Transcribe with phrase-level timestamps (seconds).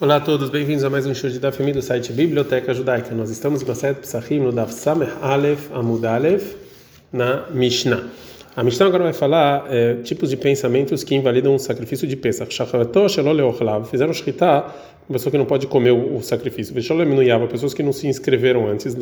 [0.00, 3.14] Olá a todos, bem-vindos a mais um show de Daf do site Biblioteca Judaica.
[3.14, 6.56] Nós estamos em Maset Psachim no Daf Samech Aleph Amud Aleph
[7.12, 8.08] na Mishnah.
[8.56, 12.52] A Mishnah agora vai falar é, tipos de pensamentos que invalidam o sacrifício de Pesach.
[13.88, 14.64] Fizeram shkita,
[15.08, 16.74] uma pessoa que não pode comer o, sacrifício.
[16.74, 18.96] Vesholeminuyava, pessoas que não se inscreveram antes.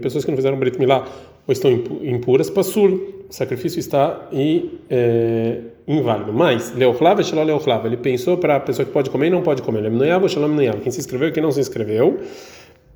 [0.00, 1.06] Pessoas que não fizeram Brit Milá
[1.46, 1.70] ou estão
[2.02, 2.48] impuras.
[2.48, 2.92] Passur,
[3.28, 6.32] o sacrifício está e, é, inválido.
[6.32, 9.82] Mas, leochlava, shalom ele pensou para a pessoa que pode comer e não pode comer.
[9.82, 10.56] Leminuyava, shalom.
[10.82, 12.20] Quem se inscreveu e quem não se inscreveu.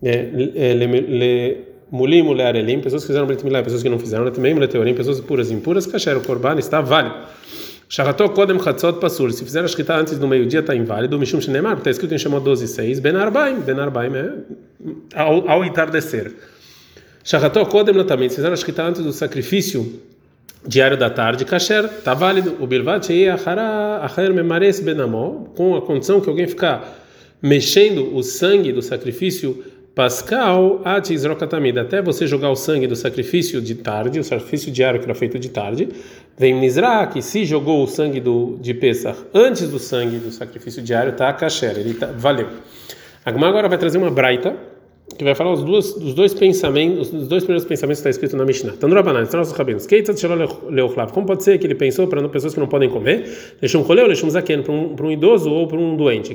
[0.02, 0.74] É,
[1.90, 5.20] Mulim, mulher, elim, pessoas que fizeram Brit Milá, pessoas que não fizeram, também teorim, pessoas
[5.20, 7.16] puras e impuras, kasher, o korban está válido.
[7.88, 11.78] Sharato kodem chatzot pasur, se fizer a shkita antes do meio-dia está inválido, mishum shenemar,
[11.78, 14.32] está escrito em Shemot 12, 6, ben arbaim, ben arbaim é
[15.16, 16.32] ao, ao entardecer.
[17.24, 20.00] Sharato kodem também, se fizer a shkita antes do sacrifício
[20.64, 22.56] diário da tarde, kasher, está válido.
[22.60, 26.98] O bilvat shei achara acher memares benamó, com a condição que alguém ficar
[27.42, 29.64] mexendo o sangue do sacrifício
[30.00, 35.05] Pascal Atizrokatamida, até você jogar o sangue do sacrifício de tarde, o sacrifício diário que
[35.05, 35.91] era feito de tarde,
[36.38, 40.83] vem Nizra, que se jogou o sangue do, de Pesach antes do sangue do sacrifício
[40.83, 42.48] diário, tá kasher, ele tá, valeu.
[43.27, 44.56] Agora vai trazer uma braita
[45.16, 48.36] que vai falar os dois, os dois pensamentos, os dois primeiros pensamentos que está escrito
[48.36, 48.72] na Mishnah.
[48.72, 49.86] Tanura banana, está nossos rabinos.
[51.12, 53.56] Como pode ser que ele pensou para pessoas que não podem comer?
[53.61, 56.34] Deixou um coleu, deixou um zaken para um, idoso ou para um doente.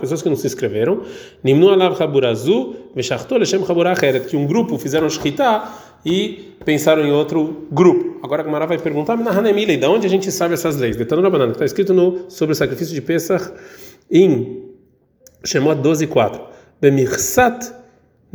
[0.00, 1.02] Pessoas que não se inscreveram.
[1.42, 4.26] Nimnu alav haburazu, veshachto leshem haburacheret.
[4.26, 5.64] Que um grupo fizeram shkita
[6.04, 8.20] e pensaram em outro grupo.
[8.22, 10.96] Agora a Gamara vai perguntar, na de onde a gente sabe essas leis?
[10.96, 13.52] De Tanura banana, está escrito no, sobre o sacrifício de Pesach
[14.10, 14.64] em
[15.44, 16.40] Shemot 12.4.
[16.80, 17.75] Bemirsat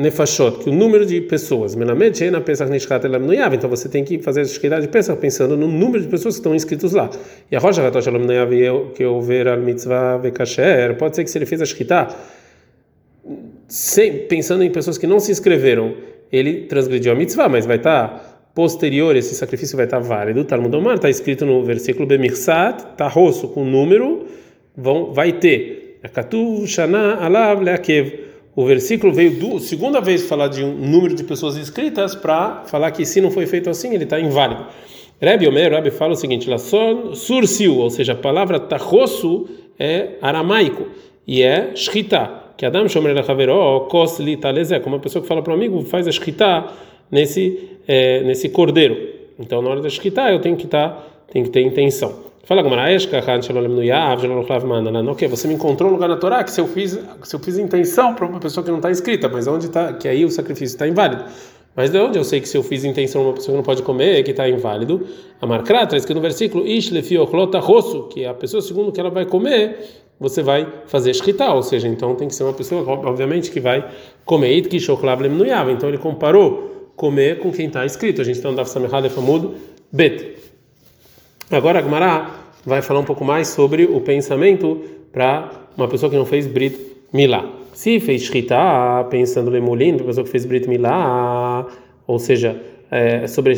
[0.01, 4.87] nefashot, que o número de pessoas, nuyav, então você tem que fazer a escrita de
[4.87, 7.09] pesach pensando no número de pessoas que estão inscritos lá.
[7.49, 8.51] E a rocha ratosh elam nuyav
[8.95, 12.07] que houver al mitzvah vekasher, pode ser que se ele fez a escrita
[14.27, 15.93] pensando em pessoas que não se inscreveram,
[16.31, 20.43] ele transgrediu a mitzvah, mas vai estar posterior, esse sacrifício vai estar válido.
[20.43, 24.25] Talmud Omar está escrito no versículo Bemirsat, está rosso com número,
[24.75, 25.99] vão, vai ter.
[26.03, 28.20] Akatu shana alav leakev
[28.55, 32.91] o versículo veio do, segunda vez falar de um número de pessoas inscritas para falar
[32.91, 34.65] que se não foi feito assim, ele está inválido.
[35.21, 39.47] Rebbe Omer, Rebbe fala o seguinte, lá sursiu, ou seja, a palavra tachosu
[39.79, 40.87] é aramaico
[41.25, 45.41] e é shchita, que Adam shomer lechaveró, kos li talezé, como uma pessoa que fala
[45.41, 46.65] para um amigo, faz a shchita
[47.09, 48.97] nesse, é, nesse cordeiro.
[49.39, 52.30] Então, na hora da shchita, eu tenho que, tá, tenho que ter intenção.
[52.43, 52.63] Fala
[55.11, 57.57] Ok, você me encontrou um lugar na Torá que se eu fiz, se eu fiz
[57.59, 60.73] intenção para uma pessoa que não está inscrita, mas onde está, que aí o sacrifício
[60.73, 61.23] está inválido.
[61.75, 63.83] Mas de onde eu sei que se eu fiz intenção uma pessoa que não pode
[63.83, 65.05] comer, que está inválido?
[65.39, 66.65] A marcra está escrito no versículo
[67.59, 69.77] rosso, que a pessoa segundo que ela vai comer,
[70.19, 73.87] você vai fazer shkita, ou seja, então tem que ser uma pessoa, obviamente, que vai
[74.25, 74.57] comer.
[75.71, 78.19] Então ele comparou comer com quem está escrito.
[78.19, 79.51] A gente está no Daf Samechad Famud
[79.91, 80.50] Bet.
[81.51, 82.29] Agora a Gemara
[82.65, 86.79] vai falar um pouco mais sobre o pensamento para uma pessoa que não fez Brit
[87.11, 87.45] Milá.
[87.73, 88.55] Se fez Shita,
[89.09, 91.67] pensando lemolin, uma pessoa que fez Brit Milá,
[92.07, 92.55] ou seja,
[92.89, 93.53] é, sobre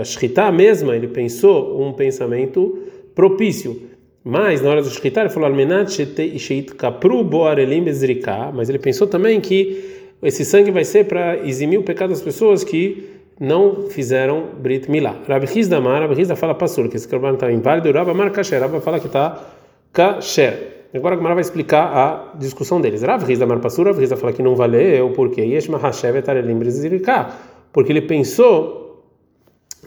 [0.00, 2.76] a Shita mesma, ele pensou um pensamento
[3.14, 3.82] propício.
[4.24, 5.48] Mas na hora do Shita ele falou
[8.52, 12.64] mas ele pensou também que esse sangue vai ser para eximir o pecado das pessoas
[12.64, 15.16] que não fizeram Brit Milá.
[15.28, 18.80] Rabi Hizdamar, Rabi Hizda fala passur, que esse corban está inválido, Rabba Mar Kasher, Rabba
[18.80, 19.40] fala que está
[19.92, 20.78] Kasher.
[20.94, 23.02] Agora a Gemara vai explicar a discussão deles.
[23.02, 27.30] Rav Hizdamar passur, Rabi Hizda fala que não valeu, porque Yesh Mahashev Etarelim Briziriká,
[27.72, 29.04] porque ele pensou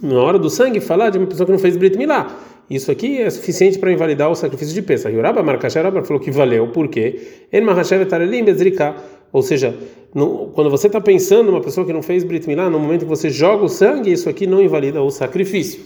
[0.02, 2.38] na hora do sangue falar de uma pessoa que não fez Brit Milá.
[2.70, 5.14] Isso aqui é suficiente para invalidar o sacrifício de Pesach.
[5.14, 8.96] E o Rabba Mar Kasher, Rabba falou que valeu, porque En Mahashev Etarelim Briziriká,
[9.32, 9.76] ou seja,
[10.54, 13.30] quando você está pensando uma pessoa que não fez Brit Milá, no momento que você
[13.30, 15.82] joga o sangue, isso aqui não invalida o sacrifício.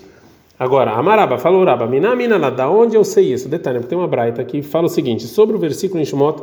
[0.57, 3.49] Agora, Amaraba, falou Raba, Mina Mina lá, da onde eu sei isso?
[3.49, 6.41] Detalhe, tem uma braita que fala o seguinte, sobre o versículo em Shemot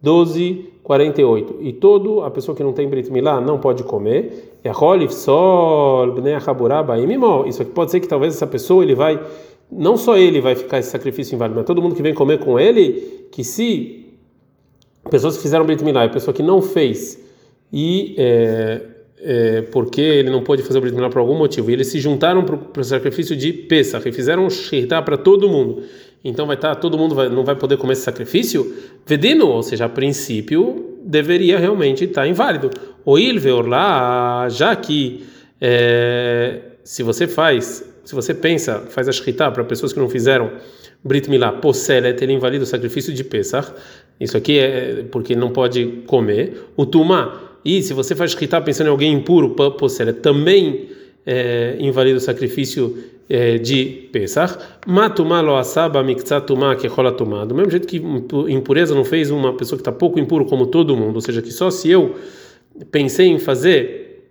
[0.00, 1.56] 12, 48.
[1.60, 4.54] E todo a pessoa que não tem Brit Milá não pode comer.
[4.62, 4.72] É
[5.10, 6.14] Sol,
[7.46, 9.20] Isso aqui pode ser que talvez essa pessoa ele vai,
[9.70, 12.60] não só ele vai ficar esse sacrifício inválido, mas todo mundo que vem comer com
[12.60, 13.97] ele, que se
[15.10, 17.22] pessoas que fizeram Brit Milá e a pessoa que não fez
[17.72, 18.80] e é,
[19.20, 21.98] é, porque ele não pôde fazer o Brit Milá por algum motivo e eles se
[22.00, 25.82] juntaram para o sacrifício de Pesach e fizeram shirtá para todo mundo
[26.24, 28.74] então vai estar tá, todo mundo vai, não vai poder comer esse sacrifício
[29.06, 32.70] vedino ou seja a princípio deveria realmente estar tá inválido
[33.04, 35.24] o ilveor lá já que
[35.60, 40.50] é, se você faz se você pensa faz a shirtá para pessoas que não fizeram
[41.02, 43.72] Brit Milá, posselet, ele invalida o sacrifício de Pesach.
[44.20, 46.64] Isso aqui é porque não pode comer.
[46.76, 50.88] O tumá, e se você faz shkita pensando em alguém impuro, posser, também
[51.24, 52.96] é, invalida o sacrifício
[53.28, 54.58] é, de Pesach.
[54.86, 57.44] Matumá lo asaba miktsatuma que rola tumá.
[57.44, 58.02] Do mesmo jeito que
[58.48, 61.52] impureza não fez uma pessoa que está pouco impuro como todo mundo, ou seja, que
[61.52, 62.16] só se eu
[62.90, 64.30] pensei em fazer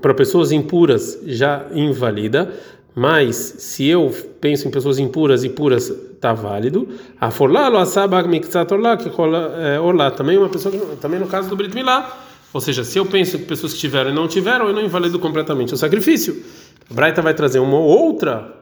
[0.00, 2.52] para pessoas impuras já invalida,
[2.94, 6.88] mas se eu penso em pessoas impuras e puras está válido.
[7.20, 11.48] A forlá lo asaba miktsat orlá que é, orlá também uma pessoa também no caso
[11.48, 14.66] do brit milá ou seja, se eu penso que pessoas que tiveram e não tiveram,
[14.66, 16.42] eu não invalido completamente o sacrifício.
[16.90, 18.56] A Braita vai trazer uma outra,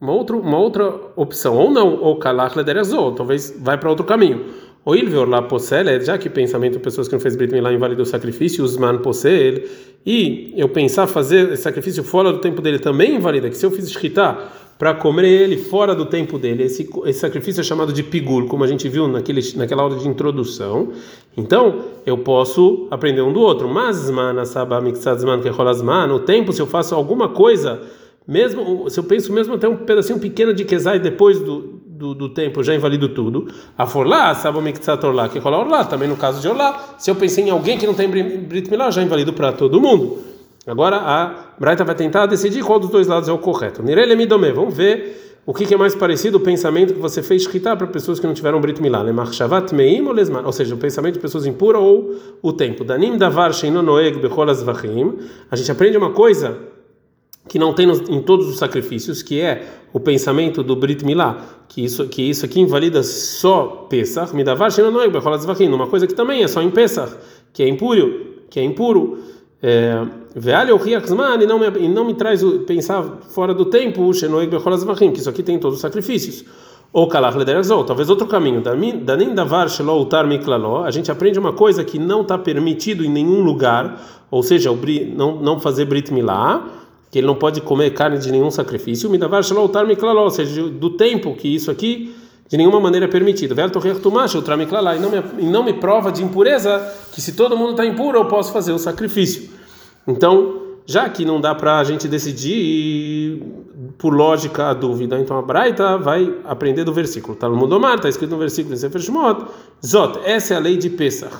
[0.00, 4.46] uma outra, uma outra opção, ou não, ou kalach lederezol, talvez vai para outro caminho.
[4.94, 8.06] Ele veio lá possele, já que pensamento pessoas que não fez brit milá invalida o
[8.06, 9.68] sacrifício, os man possele,
[10.04, 13.70] e eu pensar fazer esse sacrifício fora do tempo dele também invalida, que se eu
[13.70, 16.64] fiz escritar para comer ele fora do tempo dele.
[16.64, 20.06] Esse, esse sacrifício é chamado de pigul, como a gente viu naquele, naquela aula de
[20.06, 20.92] introdução.
[21.36, 23.68] Então, eu posso aprender um do outro.
[23.68, 27.80] Mas, o tempo, se eu faço alguma coisa,
[28.28, 32.28] mesmo se eu penso mesmo até um pedacinho pequeno de kezai depois do, do, do
[32.28, 33.48] tempo, já invalido tudo.
[33.76, 36.96] A forlá, sabamiksatorlá, que rola orlá, também no caso de orlá.
[36.98, 40.18] Se eu pensei em alguém que não tem brit milá, já invalido para todo mundo.
[40.66, 43.82] Agora a Braita vai tentar decidir qual dos dois lados é o correto.
[43.82, 47.76] Nirele midome, vamos ver o que é mais parecido o pensamento que você fez escritar
[47.76, 50.14] para pessoas que não tiveram Brit Milá, Lemachshavat meim ou
[50.44, 52.84] ou seja, o pensamento de pessoas impuras ou o tempo.
[52.84, 55.14] Danim davar sheinonoeg becholas vachim.
[55.50, 56.58] A gente aprende uma coisa
[57.48, 61.38] que não tem em todos os sacrifícios, que é o pensamento do Brit Milá,
[61.68, 66.14] que isso que isso aqui invalida só Pesach, midavar sheinonoeg becholas vachim, uma coisa que
[66.14, 67.16] também é só em Pesach,
[67.52, 69.18] que é impuro, que é impuro.
[69.62, 70.02] É,
[70.36, 75.42] e não me e não me traz o pensar fora do tempo, que isso aqui
[75.42, 76.44] tem todos os sacrifícios.
[76.92, 78.60] Ou kalach lederazol, talvez outro caminho.
[78.60, 83.42] Danim davar sheloutar miklalo, a gente aprende uma coisa que não está permitido em nenhum
[83.42, 84.00] lugar,
[84.30, 84.70] ou seja,
[85.14, 86.85] não não fazer brit milá,
[87.16, 89.08] que ele não pode comer carne de nenhum sacrifício.
[89.08, 92.14] Me davar sheloutar miklalo, ou seja, do tempo que isso aqui
[92.46, 93.54] de nenhuma maneira é permitido.
[93.54, 96.78] E não me, e não me prova de impureza
[97.14, 99.48] que se todo mundo está impuro eu posso fazer o sacrifício.
[100.06, 103.42] Então, já que não dá para a gente decidir
[103.96, 107.34] por lógica a dúvida, então a Braita vai aprender do versículo.
[107.40, 109.46] No Mudomar, está escrito no versículo em Sefer Shemot,
[109.84, 111.34] Zot, essa é a lei de Pesach.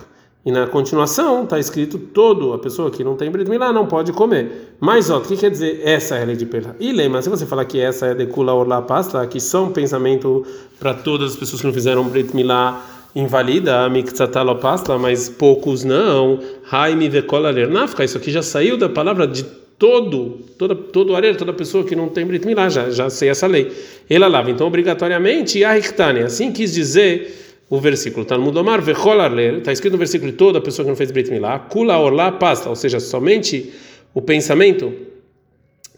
[0.47, 4.13] E na continuação está escrito todo a pessoa que não tem Brit Milá não pode
[4.13, 4.77] comer.
[4.79, 6.77] Mas ó, o que quer dizer essa é a lei de Pesach?
[6.79, 9.73] E lembra, se você falar que essa é de Kula Orla Pasta, que só um
[9.73, 10.47] pensamento
[10.79, 12.81] para todas as pessoas que não fizeram Brit Milá
[13.13, 16.39] invalida Miktsatalo Pasta, mas poucos não.
[16.71, 19.43] Haimi Vekola Lernafka, isso aqui já saiu da palavra de
[19.77, 23.49] todo, toda, todo areiro, toda pessoa que não tem Brit Milá, já, já sei essa
[23.49, 23.73] lei.
[24.09, 28.23] Ela lava, então obrigatoriamente, Yahiktane, assim quis dizer o versículo.
[28.23, 31.31] Está no Mudomar, Vecholarler, está escrito no versículo toda a pessoa que não fez Brit
[31.31, 33.73] Milá, Kula Orla pasta, ou seja, somente
[34.15, 34.93] o pensamento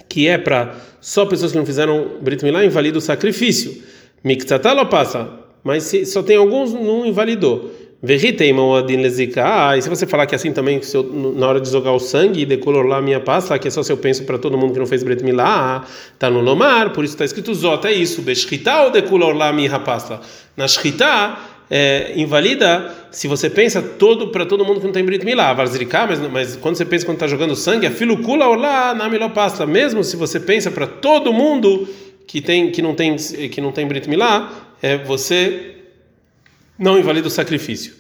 [0.09, 3.83] que é para só pessoas que não fizeram Brit Milá invalida o sacrifício.
[4.25, 5.31] Miktsatalo passa,
[5.63, 7.71] mas se, só tem alguns não invalidou.
[8.01, 11.03] Ah, e se você falar que assim também, eu,
[11.35, 13.91] na hora de jogar o sangue, decolor lá a minha pasta, que é só se
[13.91, 15.85] eu penso para todo mundo que não fez Bret Milá,
[16.17, 19.53] tá no Lomar, por isso está escrito Zot, é isso, Beshchita ou decolor lá a
[19.53, 20.21] minha pasta?
[20.57, 21.39] Na Shchita,
[21.71, 26.07] é, invalida se você pensa todo para todo mundo que não tem Brit Milá, Varzriká,
[26.07, 30.03] mas, mas quando você pensa quando está jogando sangue, é filukula olá na milopasta, mesmo
[30.03, 31.89] se você pensa para todo mundo
[32.27, 35.77] que tem que não tem que não tem Brit Milá, é, você
[36.79, 37.95] não invalida o sacrifício.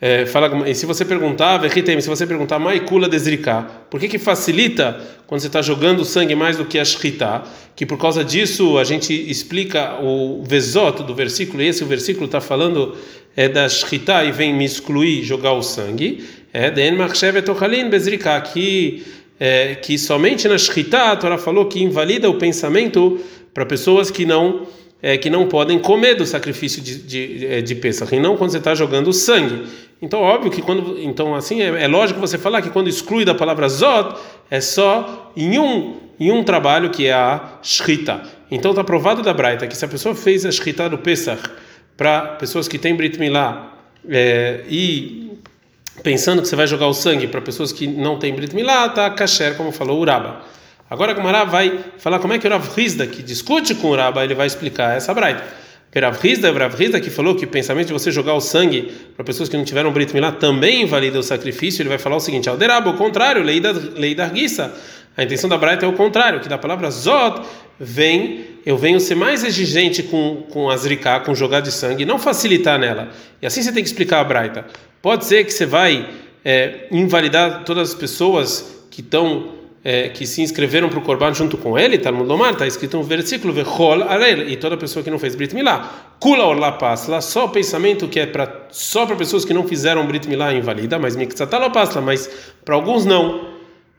[0.00, 5.00] É, fala, e se você perguntar, se você perguntar, Maikula desriká, por que que facilita
[5.26, 7.42] quando você está jogando sangue mais do que a shkita?
[7.74, 12.26] Que por causa disso a gente explica o vezot do versículo, e esse o versículo
[12.26, 12.96] está falando
[13.36, 16.24] é da shkita e vem me excluir jogar o sangue.
[16.52, 16.96] É den
[17.88, 19.04] bezriká, que
[19.38, 23.18] é, que somente na shkita a Torá falou que invalida o pensamento
[23.52, 24.66] para pessoas que não
[25.04, 28.52] é, que não podem comer do sacrifício de, de, é, de Pesach, e não quando
[28.52, 29.66] você está jogando sangue.
[30.00, 30.98] Então, óbvio que quando.
[30.98, 34.18] Então, assim, é, é, lógico você falar que quando exclui da palavra Zot,
[34.50, 38.22] é só em um, em um trabalho que é a Shita.
[38.50, 41.50] Então, está provado da Braita que se a pessoa fez a Shita do Pesach
[41.98, 43.74] para pessoas que têm Brit Milá
[44.08, 45.32] é, e
[46.02, 49.10] pensando que você vai jogar o sangue para pessoas que não têm Brit Milá, tá
[49.10, 50.40] kasher, como falou Uraba.
[50.94, 52.68] Agora a Gemara vai falar como é que o Rav
[53.10, 55.42] que discute com o Rabba, ele vai explicar essa braita.
[55.90, 59.56] Peravrizda, Peravrizda, que falou que o pensamento de você jogar o sangue para pessoas que
[59.56, 62.94] não tiveram Brit Milá também invalida o sacrifício, ele vai falar o seguinte: Alderabo, o
[62.94, 64.72] contrário, lei da, lei da Arguissa.
[65.16, 67.42] A intenção da Braita é o contrário, que da palavra Zot
[67.78, 72.78] vem, eu venho ser mais exigente com, com azriká, com jogar de sangue, não facilitar
[72.78, 73.08] nela.
[73.42, 74.64] E assim você tem que explicar a Braita.
[75.02, 76.08] Pode ser que você vai
[76.44, 81.58] é, invalidar todas as pessoas que estão é, que se inscreveram para o Corban junto
[81.58, 85.18] com ele, no Lomar, está escrito no versículo, Vechol Arel, e toda pessoa que não
[85.18, 89.44] fez Brit Milá, Kula Orla Pasla, só o pensamento que é para só para pessoas
[89.44, 92.30] que não fizeram Brit Milá invalida, mas Mikzatala Pasla, mas
[92.64, 93.52] para alguns não.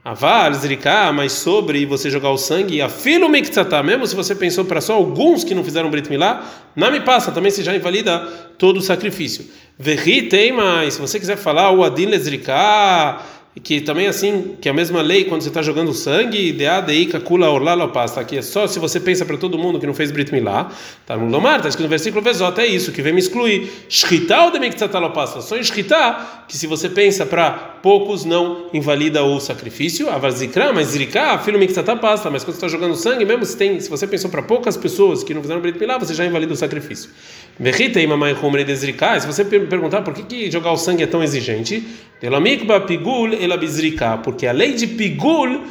[0.04, 4.63] Avar, Zriká, mas sobre você jogar o sangue, a filo Mikzatá, mesmo se você pensou
[4.63, 8.20] para só alguns que não fizeram Brit Milá, não me passa, também se já invalida
[8.56, 9.48] todo o sacrifício.
[9.80, 13.20] Verri tem, mas se você quiser falar o Adin Lezriká,
[13.63, 17.50] que também assim, que é a mesma lei quando você está jogando sangue, deadeika kula
[17.50, 20.31] orlala pasta, que é só se você pensa para todo mundo que não fez Brit
[20.33, 20.71] Milá,
[21.05, 23.71] tá no Lomar, tá escrito no versículo Vezot, é isso, que vem me excluir.
[23.88, 25.41] Shchita ou demiktatalopasta?
[25.41, 31.38] Só shchita, que se você pensa para poucos não invalida o sacrifício, avazikra, mas zrika,
[31.38, 34.42] filho miktatapasta, mas quando você está jogando sangue, mesmo se, tem, se você pensou para
[34.42, 37.12] poucas pessoas que não fizeram Brit Milá, você já invalida o sacrifício.
[37.60, 41.24] Verritei mamãe rumre desrika, se você perguntar por que, que jogar o sangue é tão
[41.24, 41.84] exigente,
[42.20, 45.62] Delamikba pigul elabizrika, porque a lei de pigul,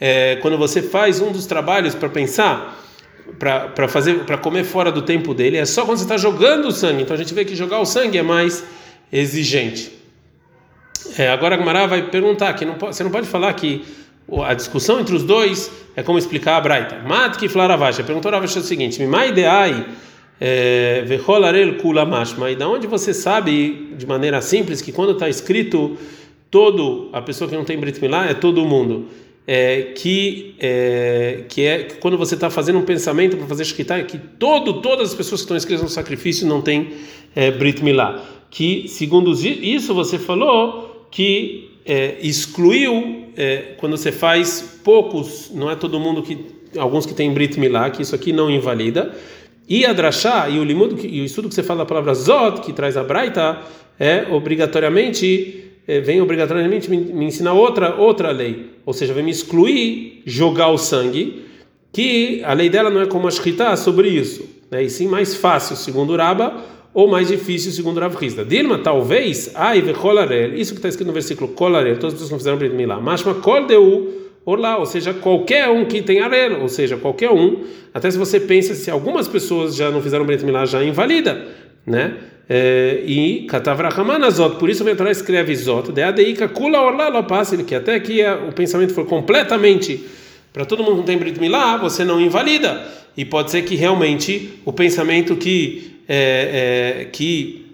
[0.00, 2.80] é, quando você faz um dos trabalhos para pensar,
[3.36, 6.70] para fazer, para comer fora do tempo dele, é só quando você está jogando o
[6.70, 7.02] sangue.
[7.02, 8.62] Então a gente vê que jogar o sangue é mais
[9.12, 10.03] exigente.
[11.16, 13.84] É, agora a Gamara vai perguntar que não pode, você não pode falar que
[14.44, 16.98] a discussão entre os dois é como explicar a Braita.
[17.06, 18.02] Mat que flaravacha.
[18.02, 19.86] Perguntou a Ravacha o seguinte: Mimai deai
[20.40, 22.50] é, Vecholarel kula mashma.
[22.50, 25.96] E da onde você sabe, de maneira simples, que quando está escrito
[26.50, 29.06] todo, a pessoa que não tem Brit Milá é todo mundo.
[29.46, 34.02] É, que é, que é que quando você está fazendo um pensamento para fazer shkita,
[34.04, 36.92] que todo, todas as pessoas que estão inscritas no sacrifício não têm
[37.36, 38.24] é, Brit Milá.
[38.50, 45.76] Que, segundo isso, você falou que é, excluiu é, quando você faz poucos, não é
[45.76, 46.36] todo mundo que
[46.76, 49.14] alguns que têm Brit Milá, que isso aqui não invalida.
[49.68, 52.62] E a drachá e o limudo e o estudo que você fala da palavra zot,
[52.62, 53.60] que traz a braita,
[53.98, 59.30] é obrigatoriamente é, vem obrigatoriamente me, me, ensinar outra outra lei, ou seja, vem me
[59.30, 61.44] excluir jogar o sangue,
[61.92, 64.82] que a lei dela não é como a shkita sobre isso, né?
[64.82, 66.60] E sim mais fácil, segundo o Raba,
[66.94, 68.44] ou mais difícil, segundo Rav Hizda.
[68.44, 69.92] Dilma, talvez, ai ve
[70.54, 73.34] isso que está escrito no versículo kolarel, todas as pessoas não fizeram brit milá, mashma
[73.34, 78.10] kol deu Orlá, ou seja, qualquer um que tem arelo, ou seja, qualquer um, até
[78.10, 81.46] se você pensa se algumas pessoas já não fizeram Brit Milá, já invalida,
[81.86, 82.14] né?
[82.46, 87.52] É, e Katavra Hamanazot, por isso o Torá escreve Zot, de Adeika Kula Orlá Lopas,
[87.66, 90.04] que até aqui o pensamento foi completamente
[90.52, 92.86] para todo mundo que tem Brit Milá, você não invalida.
[93.16, 97.64] E pode ser que realmente o pensamento que, é, é, que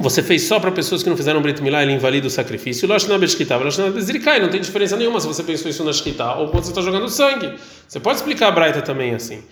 [0.00, 2.88] você fez só para pessoas que não fizeram Brit Milá, ele invalida o sacrifício.
[2.88, 6.48] Loshna Beshkita, Loshna Bezrikai, não tem diferença nenhuma se você pensou isso na Shkita ou
[6.48, 7.52] quando você está jogando sangue.
[7.86, 9.42] Você pode explicar a Braita também assim.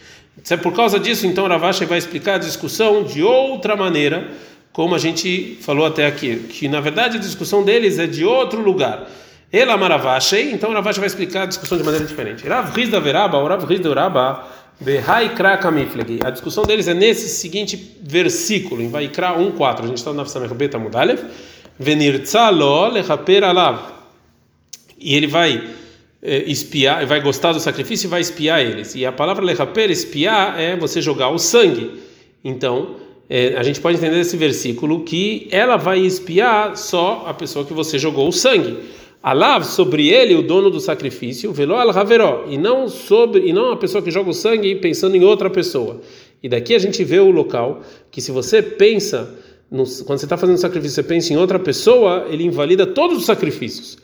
[0.42, 4.28] Se é por causa disso, então Ravashi vai explicar a discussão de outra maneira,
[4.72, 8.62] como a gente falou até aqui, que na verdade a discussão deles é de outro
[8.62, 9.06] lugar.
[9.52, 12.46] Ela Maravashi, então Ravashi vai explicar a discussão de maneira diferente.
[12.48, 14.46] Rav Riz da Veraba, Rav Riz da Uraba,
[16.24, 19.84] a discussão deles é nesse seguinte versículo, em Vaikra 1:4.
[19.84, 21.20] A gente está na Samech Beta Mudalev.
[25.00, 25.68] E ele vai
[26.22, 28.94] é, espiar, vai gostar do sacrifício e vai espiar eles.
[28.94, 32.00] E a palavra lechaper, espiar, é você jogar o sangue.
[32.44, 32.96] Então,
[33.28, 37.72] é, a gente pode entender esse versículo que ela vai espiar só a pessoa que
[37.72, 38.78] você jogou o sangue.
[39.22, 43.72] Alav sobre ele, o dono do sacrifício, velo al haveró, e não sobre e não
[43.72, 46.00] a pessoa que joga o sangue pensando em outra pessoa.
[46.42, 49.34] E daqui a gente vê o local que se você pensa
[49.70, 53.26] no, quando você está fazendo sacrifício, você pensa em outra pessoa, ele invalida todos os
[53.26, 53.98] sacrifícios.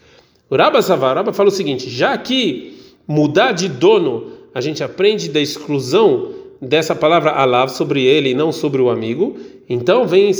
[0.50, 5.28] O Rabba Savar, Rabba fala o seguinte: já que mudar de dono, a gente aprende
[5.28, 6.33] da exclusão
[6.68, 9.37] dessa palavra alav sobre ele e não sobre o amigo,
[9.68, 10.33] então vem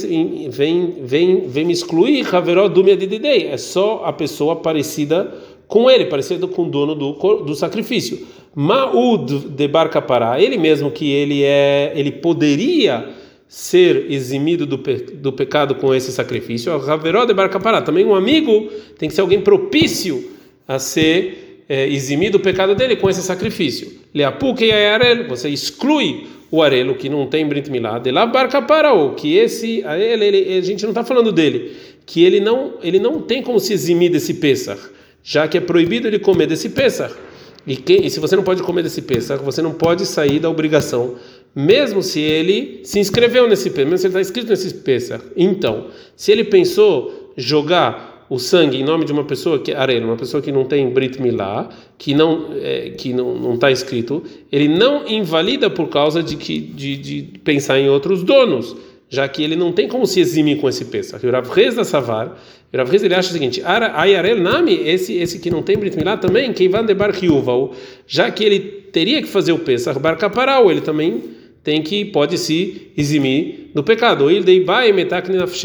[0.50, 3.49] vem vem vem me excluir Haveró Dumia Dididei.
[3.49, 5.33] É só a pessoa parecida
[5.66, 8.26] com ele, parecida com o dono do, do sacrifício.
[8.54, 13.09] Maud de Barca Pará, ele mesmo que ele é, ele poderia
[13.49, 16.73] ser eximido do, pe, do pecado com esse sacrifício.
[16.73, 20.31] Haveró de Barca Pará, também um amigo tem que ser alguém propício
[20.66, 23.90] a ser é, eximido do pecado dele com esse sacrifício.
[24.14, 24.71] Leapu que
[25.28, 29.37] você exclui o arelo que não tem Brit Milá, de lá barca para o que
[29.37, 31.73] esse a ele, a gente não está falando dele,
[32.06, 34.80] que ele não ele não tem como se eximir desse Pesach,
[35.23, 37.14] já que é proibido ele comer desse Pesach.
[37.66, 41.16] E, e se você não pode comer desse Pesach, você não pode sair da obrigação
[41.54, 45.25] mesmo se ele se inscreveu nesse Pesach, mesmo se ele está inscrito nesse Pesach.
[45.37, 50.16] Então, se ele pensou jogar o sangue em nome de uma pessoa que arena, uma
[50.16, 55.07] pessoa que não tem Brit Milá, que não é, que não está escrito, ele não
[55.07, 58.76] invalida por causa de que de, de pensar em outros donos
[59.09, 61.25] já que ele não tem como se eximir com esse Pesach.
[61.25, 62.37] O Rav da Savar,
[62.73, 66.16] o Rav ele acha o seguinte: Ayarel Nami, esse esse que não tem Brit Milá
[66.16, 66.97] também, quem vai de
[68.07, 68.59] já que ele
[68.93, 71.23] teria que fazer o Pesach Bar Kaparau, ele também
[71.62, 74.31] tem que pode se eximir do pecado.
[74.31, 74.64] Ele dei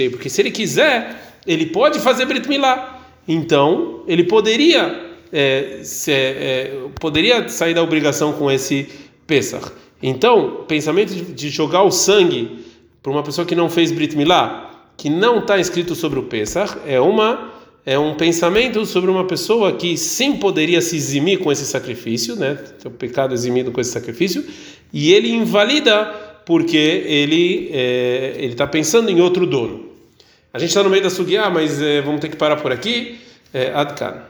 [0.10, 3.02] porque se ele quiser, ele pode fazer Brit Milá.
[3.28, 8.88] Então, ele poderia é, se, é, poderia sair da obrigação com esse
[9.26, 9.72] Pesach.
[10.02, 12.66] Então, pensamento de, jogar o sangue
[13.02, 16.78] para uma pessoa que não fez Brit Milá, que não está escrito sobre o Pesach,
[16.86, 21.66] é uma é um pensamento sobre uma pessoa que sim poderia se eximir com esse
[21.66, 22.60] sacrifício, né?
[22.86, 24.46] O pecado eximido com esse sacrifício,
[24.94, 26.06] e ele invalida
[26.46, 29.89] porque ele é, ele está pensando em outro dono.
[30.52, 33.22] A gente está no meio da sugiá, mas é, vamos ter que parar por aqui.
[33.54, 34.24] É, Adkan.